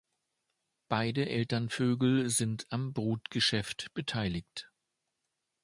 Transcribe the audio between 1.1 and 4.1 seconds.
Elternvögel sind am Brutgeschäft